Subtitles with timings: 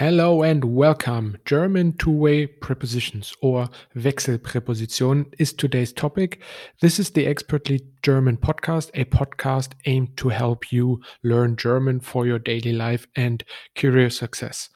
[0.00, 1.36] Hello and welcome.
[1.44, 6.40] German two way prepositions or Wechselpräpositionen is today's topic.
[6.80, 12.26] This is the Expertly German podcast, a podcast aimed to help you learn German for
[12.26, 13.44] your daily life and
[13.76, 14.70] career success.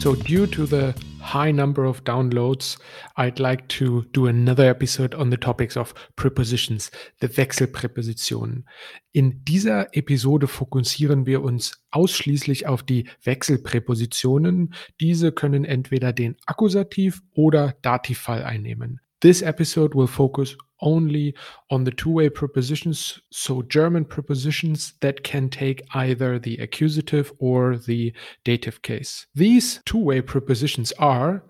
[0.00, 0.94] So, due to the
[1.32, 2.78] high number of downloads,
[3.16, 6.90] I'd like to do another episode on the topics of prepositions,
[7.20, 8.64] the Wechselpräpositionen.
[9.12, 14.74] In dieser Episode fokussieren wir uns ausschließlich auf die Wechselpräpositionen.
[15.00, 19.00] Diese können entweder den Akkusativ oder Dativfall einnehmen.
[19.20, 21.34] This episode will focus only
[21.70, 27.76] on the two way prepositions, so German prepositions that can take either the accusative or
[27.76, 28.12] the
[28.44, 29.26] dative case.
[29.34, 31.42] These two way prepositions are,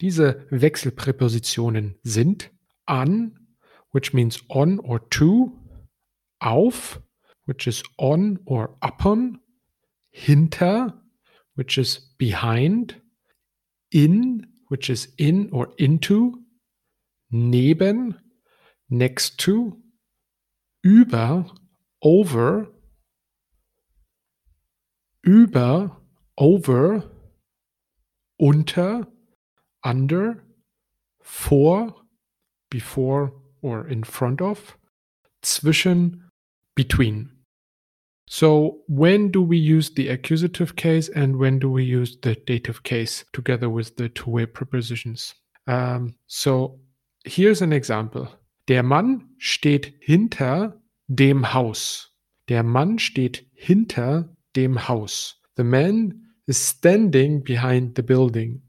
[0.00, 2.48] diese Wechselpräpositionen sind
[2.88, 3.36] an,
[3.92, 5.52] which means on or to,
[6.40, 7.00] auf,
[7.44, 9.38] which is on or upon,
[10.10, 10.92] hinter,
[11.54, 13.00] which is behind,
[13.92, 16.41] in, which is in or into,
[17.32, 18.14] neben,
[18.88, 19.80] next to,
[20.84, 21.46] über,
[22.00, 22.68] over,
[25.22, 25.96] über,
[26.36, 27.10] over,
[28.38, 29.06] unter,
[29.82, 30.44] under,
[31.22, 31.94] vor,
[32.70, 34.76] before or in front of,
[35.42, 36.20] zwischen,
[36.74, 37.30] between.
[38.28, 42.82] So, when do we use the accusative case and when do we use the dative
[42.82, 45.34] case together with the two way prepositions?
[45.66, 46.80] Um, so,
[47.24, 48.28] here's an example.
[48.68, 52.10] Der Mann steht hinter dem Haus.
[52.48, 55.40] Der Mann steht hinter dem Haus.
[55.56, 58.62] The man is standing behind the building.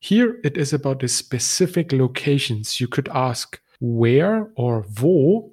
[0.00, 2.80] Here it is about the specific locations.
[2.80, 5.52] You could ask where or wo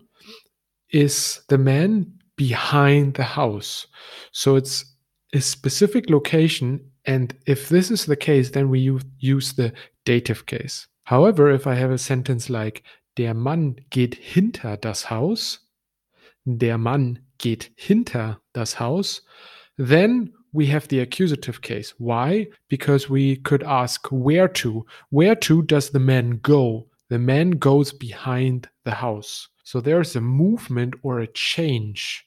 [0.90, 3.88] is the man behind the house.
[4.32, 4.98] So it's
[5.34, 6.92] a specific location.
[7.06, 9.74] And if this is the case, then we use the
[10.06, 10.88] dative case.
[11.10, 12.84] However, if I have a sentence like
[13.16, 15.68] Der Mann geht hinter das Haus,
[16.46, 19.24] der Mann geht hinter das Haus,
[19.76, 21.96] then we have the accusative case.
[21.98, 22.48] Why?
[22.68, 24.86] Because we could ask where to.
[25.10, 26.88] Where to does the man go?
[27.10, 29.50] The man goes behind the house.
[29.64, 32.24] So there's a movement or a change.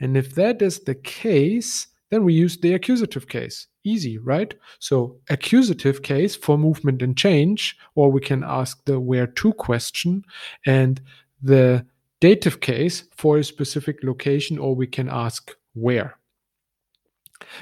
[0.00, 3.66] And if that is the case, then we use the accusative case.
[3.84, 4.54] Easy, right?
[4.78, 10.24] So, accusative case for movement and change, or we can ask the where to question,
[10.64, 11.00] and
[11.42, 11.84] the
[12.20, 16.16] dative case for a specific location, or we can ask where.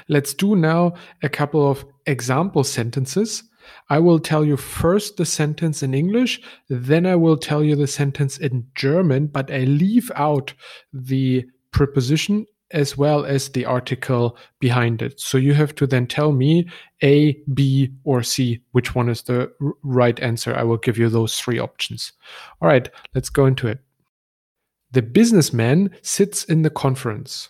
[0.07, 0.93] Let's do now
[1.23, 3.43] a couple of example sentences.
[3.89, 7.87] I will tell you first the sentence in English, then I will tell you the
[7.87, 10.53] sentence in German, but I leave out
[10.93, 15.19] the preposition as well as the article behind it.
[15.19, 16.67] So you have to then tell me
[17.03, 19.51] A, B, or C, which one is the
[19.83, 20.55] right answer.
[20.55, 22.13] I will give you those three options.
[22.61, 23.79] All right, let's go into it.
[24.91, 27.49] The businessman sits in the conference.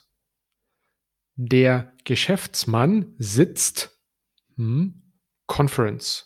[1.38, 3.90] Der Geschäftsmann sitzt
[4.58, 5.02] hm,
[5.48, 6.26] Konferenz.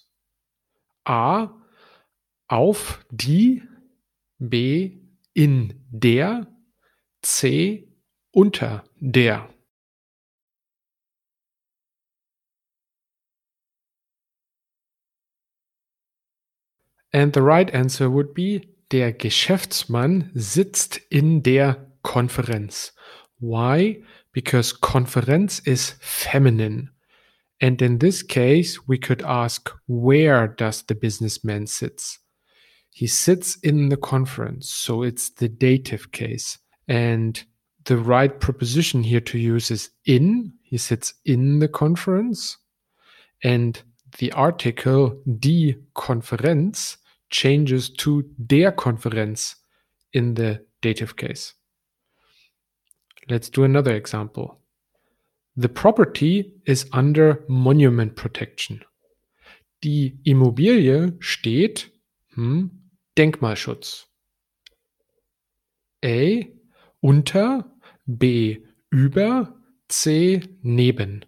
[1.06, 1.50] A
[2.48, 3.64] auf die
[4.40, 5.00] B
[5.34, 6.48] in der
[7.22, 7.88] C
[8.36, 9.50] unter der
[17.16, 22.94] And the right answer would be der Geschäftsmann sitzt in der Konferenz.
[23.40, 24.04] Why?
[24.34, 26.90] Because Konferenz is feminine.
[27.62, 32.20] And in this case, we could ask, where does the businessman sits?
[32.90, 36.60] He sits in the conference, so it's the dative case.
[36.86, 37.42] And
[37.86, 40.54] the right preposition here to use is in.
[40.64, 42.58] He sits in the conference.
[43.44, 43.82] And
[44.18, 46.98] the article die Konferenz
[47.30, 49.56] changes to der Konferenz
[50.14, 51.54] in the dative case.
[53.30, 54.60] Let's do another example.
[55.58, 58.84] The property is under monument protection.
[59.84, 61.92] Die Immobilie steht
[62.36, 62.72] hm,
[63.18, 64.06] Denkmalschutz.
[66.04, 66.48] A
[67.02, 67.64] unter
[68.06, 69.54] B über,
[69.90, 71.26] C neben.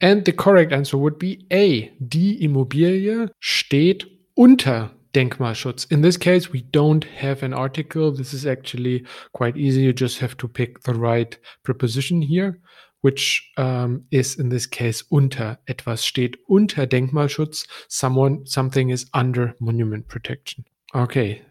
[0.00, 1.90] And the correct answer would be A.
[1.98, 5.86] Die Immobilie steht unter Denkmalschutz.
[5.90, 8.12] In this case, we don't have an article.
[8.12, 9.82] This is actually quite easy.
[9.82, 12.60] You just have to pick the right preposition here,
[13.00, 15.58] which um, is in this case unter.
[15.66, 17.66] Etwas steht unter Denkmalschutz.
[17.88, 20.66] Someone, something is under monument protection.
[20.94, 21.46] Okay,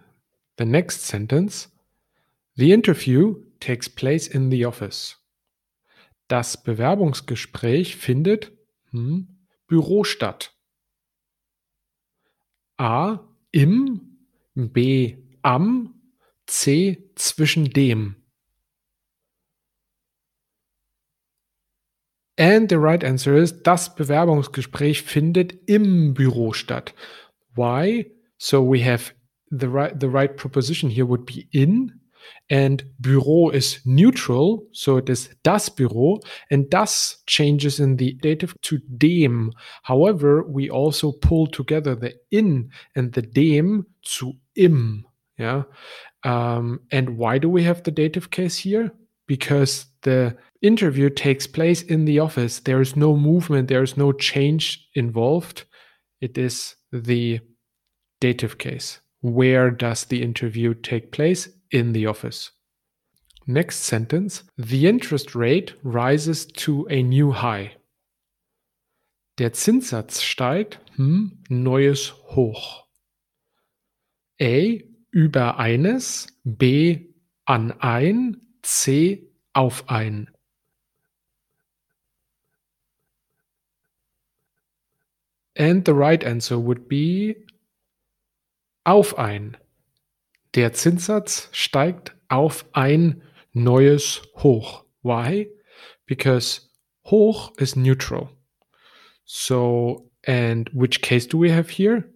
[0.57, 1.67] The next sentence.
[2.55, 5.17] The interview takes place in the office.
[6.29, 8.51] Das Bewerbungsgespräch findet
[8.91, 9.27] hm,
[9.67, 10.53] Büro statt.
[12.77, 13.19] A.
[13.51, 14.17] Im.
[14.55, 15.17] B.
[15.41, 15.93] Am.
[16.47, 17.11] C.
[17.15, 18.15] Zwischen dem.
[22.37, 26.93] And the right answer is, das Bewerbungsgespräch findet im Büro statt.
[27.55, 28.11] Why?
[28.37, 29.13] So we have
[29.59, 31.91] the right the right preposition here would be in
[32.49, 36.21] and Büro is neutral, so it is das Büro,
[36.51, 39.51] and das changes in the dative to dem.
[39.83, 43.85] However, we also pull together the in and the dem
[44.17, 45.05] to im.
[45.37, 45.63] Yeah.
[46.23, 48.91] Um, and why do we have the dative case here?
[49.27, 52.59] Because the interview takes place in the office.
[52.59, 55.65] There is no movement, there is no change involved.
[56.21, 57.39] It is the
[58.21, 58.99] dative case.
[59.25, 61.49] Where does the interview take place?
[61.71, 62.51] In the office.
[63.47, 67.73] Next sentence The interest rate rises to a new high.
[69.39, 72.85] Der Zinssatz steigt, hm, neues Hoch.
[74.39, 77.07] A über eines, B
[77.45, 80.29] an ein, C auf ein.
[85.57, 87.44] And the right answer would be
[88.85, 89.57] auf ein.
[90.53, 93.21] Der Zinssatz steigt auf ein
[93.51, 94.85] neues Hoch.
[95.01, 95.49] Why?
[96.05, 96.69] Because
[97.03, 98.29] hoch is neutral.
[99.25, 102.09] So, and which case do we have here?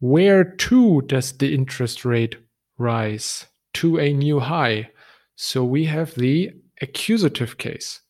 [0.00, 2.38] Where to does the interest rate
[2.78, 3.46] rise?
[3.74, 4.90] To a new high.
[5.36, 8.00] So we have the accusative case.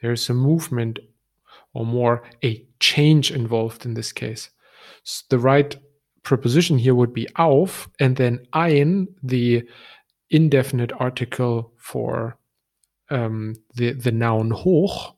[0.00, 0.98] There's a movement
[1.72, 4.50] or more a change involved in this case.
[5.02, 5.76] So the right
[6.24, 9.62] preposition here would be auf and then ein, the
[10.30, 12.36] indefinite article for
[13.10, 15.14] um, the, the noun hoch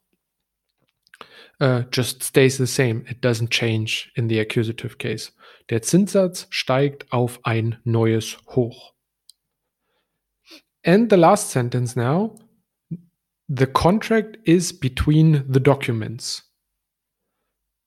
[1.61, 3.05] uh, just stays the same.
[3.09, 5.33] It doesn't change in the accusative case.
[5.71, 8.93] Der Zinssatz steigt auf ein neues Hoch.
[10.85, 12.37] And the last sentence now
[13.49, 16.43] the contract is between the documents.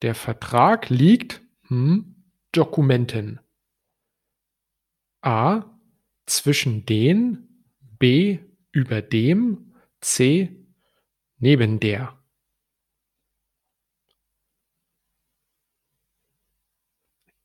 [0.02, 2.19] Der Vertrag liegt hm,
[2.52, 3.40] Dokumenten.
[5.22, 5.64] A
[6.26, 7.66] zwischen den,
[7.98, 8.38] B
[8.72, 10.56] über dem, C
[11.38, 12.16] neben der.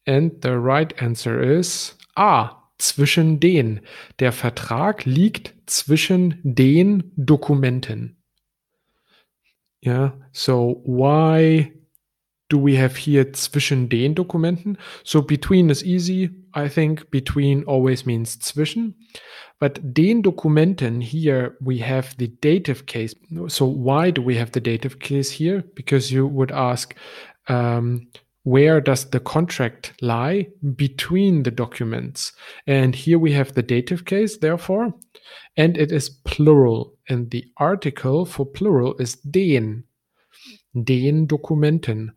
[0.08, 2.62] And the right answer is A.
[2.78, 3.82] Zwischen den.
[4.20, 8.22] Der Vertrag liegt zwischen den Dokumenten.
[9.82, 11.72] Yeah, so why
[12.50, 14.78] do we have here zwischen den Dokumenten?
[15.04, 16.30] So between is easy.
[16.54, 18.94] I think between always means zwischen.
[19.60, 23.16] But den Dokumenten here we have the dative case.
[23.48, 25.64] So why do we have the dative case here?
[25.76, 26.96] Because you would ask,
[27.48, 28.08] um,
[28.44, 32.32] where does the contract lie between the documents?
[32.68, 34.94] And here we have the dative case, therefore,
[35.58, 36.94] and it is plural.
[37.10, 39.86] And the article for plural is den.
[40.76, 42.10] Den Dokumenten.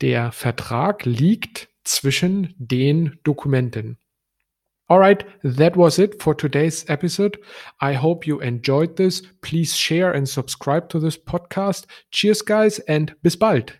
[0.00, 3.98] Der Vertrag liegt zwischen den Dokumenten.
[4.86, 7.38] All right, that was it for today's episode.
[7.80, 9.22] I hope you enjoyed this.
[9.40, 11.86] Please share and subscribe to this podcast.
[12.10, 13.72] Cheers, guys, and bis bald.